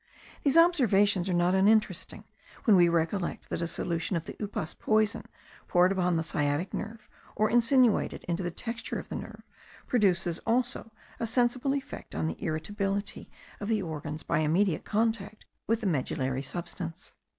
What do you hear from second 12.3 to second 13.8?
irritability of